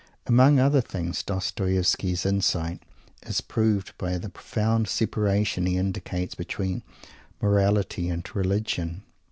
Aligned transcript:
Among 0.25 0.57
other 0.57 0.81
things, 0.81 1.21
Dostoievsky's 1.21 2.25
insight 2.25 2.81
is 3.21 3.39
proved 3.39 3.95
by 3.99 4.17
the 4.17 4.29
profound 4.29 4.87
separation 4.87 5.67
he 5.67 5.77
indicates 5.77 6.33
between 6.33 6.81
"morality" 7.39 8.09
and 8.09 8.27
"religion." 8.35 9.03